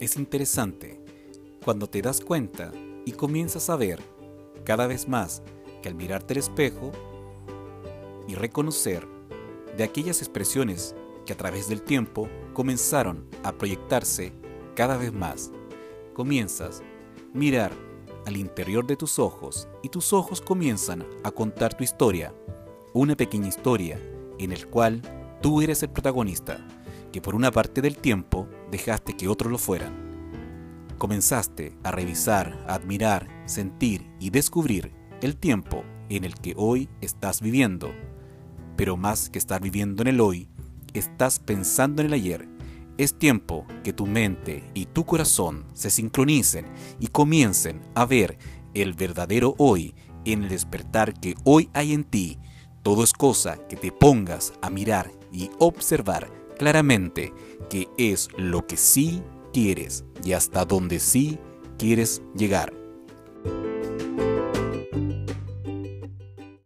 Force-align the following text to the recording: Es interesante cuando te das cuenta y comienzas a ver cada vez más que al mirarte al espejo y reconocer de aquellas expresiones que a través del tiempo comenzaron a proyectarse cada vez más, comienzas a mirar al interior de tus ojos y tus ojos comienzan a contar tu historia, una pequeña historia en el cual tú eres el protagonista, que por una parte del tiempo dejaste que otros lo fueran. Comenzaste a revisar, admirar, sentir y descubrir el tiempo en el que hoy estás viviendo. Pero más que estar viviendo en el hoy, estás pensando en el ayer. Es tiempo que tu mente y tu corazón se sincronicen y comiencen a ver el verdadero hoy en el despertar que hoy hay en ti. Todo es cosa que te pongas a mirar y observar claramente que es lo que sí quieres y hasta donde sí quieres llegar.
Es 0.00 0.16
interesante 0.16 1.00
cuando 1.64 1.88
te 1.88 2.00
das 2.02 2.20
cuenta 2.20 2.70
y 3.04 3.10
comienzas 3.12 3.68
a 3.68 3.74
ver 3.74 4.00
cada 4.64 4.86
vez 4.86 5.08
más 5.08 5.42
que 5.82 5.88
al 5.88 5.96
mirarte 5.96 6.34
al 6.34 6.38
espejo 6.38 6.92
y 8.28 8.36
reconocer 8.36 9.04
de 9.76 9.82
aquellas 9.82 10.20
expresiones 10.20 10.94
que 11.26 11.32
a 11.32 11.36
través 11.36 11.68
del 11.68 11.82
tiempo 11.82 12.28
comenzaron 12.52 13.26
a 13.42 13.50
proyectarse 13.50 14.32
cada 14.76 14.96
vez 14.96 15.12
más, 15.12 15.50
comienzas 16.14 16.80
a 17.34 17.36
mirar 17.36 17.72
al 18.24 18.36
interior 18.36 18.86
de 18.86 18.96
tus 18.96 19.18
ojos 19.18 19.66
y 19.82 19.88
tus 19.88 20.12
ojos 20.12 20.40
comienzan 20.40 21.04
a 21.24 21.32
contar 21.32 21.76
tu 21.76 21.82
historia, 21.82 22.32
una 22.92 23.16
pequeña 23.16 23.48
historia 23.48 24.00
en 24.38 24.52
el 24.52 24.68
cual 24.68 25.02
tú 25.42 25.60
eres 25.60 25.82
el 25.82 25.90
protagonista, 25.90 26.64
que 27.18 27.22
por 27.22 27.34
una 27.34 27.50
parte 27.50 27.82
del 27.82 27.96
tiempo 27.96 28.48
dejaste 28.70 29.16
que 29.16 29.26
otros 29.26 29.50
lo 29.50 29.58
fueran. 29.58 29.92
Comenzaste 30.98 31.76
a 31.82 31.90
revisar, 31.90 32.64
admirar, 32.68 33.26
sentir 33.44 34.08
y 34.20 34.30
descubrir 34.30 34.92
el 35.20 35.34
tiempo 35.36 35.82
en 36.10 36.22
el 36.22 36.36
que 36.36 36.54
hoy 36.56 36.88
estás 37.00 37.40
viviendo. 37.40 37.90
Pero 38.76 38.96
más 38.96 39.30
que 39.30 39.40
estar 39.40 39.60
viviendo 39.60 40.02
en 40.02 40.06
el 40.06 40.20
hoy, 40.20 40.48
estás 40.94 41.40
pensando 41.40 42.02
en 42.02 42.06
el 42.06 42.12
ayer. 42.12 42.48
Es 42.98 43.18
tiempo 43.18 43.66
que 43.82 43.92
tu 43.92 44.06
mente 44.06 44.62
y 44.72 44.86
tu 44.86 45.04
corazón 45.04 45.64
se 45.72 45.90
sincronicen 45.90 46.66
y 47.00 47.08
comiencen 47.08 47.80
a 47.96 48.06
ver 48.06 48.38
el 48.74 48.92
verdadero 48.92 49.56
hoy 49.58 49.96
en 50.24 50.44
el 50.44 50.50
despertar 50.50 51.14
que 51.14 51.34
hoy 51.42 51.68
hay 51.72 51.94
en 51.94 52.04
ti. 52.04 52.38
Todo 52.84 53.02
es 53.02 53.12
cosa 53.12 53.58
que 53.66 53.74
te 53.74 53.90
pongas 53.90 54.52
a 54.62 54.70
mirar 54.70 55.10
y 55.32 55.50
observar 55.58 56.37
claramente 56.58 57.32
que 57.70 57.88
es 57.96 58.28
lo 58.36 58.66
que 58.66 58.76
sí 58.76 59.22
quieres 59.52 60.04
y 60.24 60.32
hasta 60.32 60.64
donde 60.64 61.00
sí 61.00 61.38
quieres 61.78 62.22
llegar. 62.36 62.74